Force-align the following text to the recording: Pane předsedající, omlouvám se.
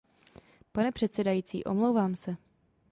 Pane 0.71 0.91
předsedající, 0.91 1.63
omlouvám 1.63 2.15
se. 2.15 2.37